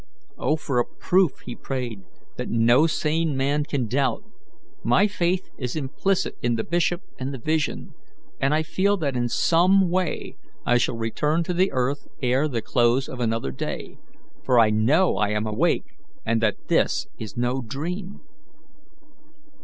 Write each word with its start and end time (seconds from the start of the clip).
"Oh, 0.35 0.55
for 0.55 0.79
a 0.79 0.83
proof," 0.83 1.41
he 1.45 1.55
prayed, 1.55 2.01
"that 2.37 2.49
no 2.49 2.87
sane 2.87 3.37
man 3.37 3.63
can 3.63 3.85
doubt! 3.85 4.23
My 4.83 5.05
faith 5.05 5.51
is 5.59 5.75
implicit 5.75 6.33
in 6.41 6.55
the 6.55 6.63
bishop 6.63 7.03
and 7.19 7.31
the 7.31 7.37
vision, 7.37 7.93
and 8.39 8.51
I 8.51 8.63
feel 8.63 8.97
that 8.97 9.15
in 9.15 9.29
some 9.29 9.91
way 9.91 10.37
I 10.65 10.79
shall 10.79 10.97
return 10.97 11.43
to 11.43 11.69
earth 11.69 12.07
ere 12.19 12.47
the 12.47 12.63
close 12.63 13.07
of 13.07 13.19
another 13.19 13.51
day, 13.51 13.99
for 14.43 14.59
I 14.59 14.71
know 14.71 15.17
I 15.17 15.29
am 15.33 15.45
awake, 15.45 15.95
and 16.25 16.41
that 16.41 16.67
this 16.67 17.05
is 17.19 17.37
no 17.37 17.61
dream." 17.61 18.21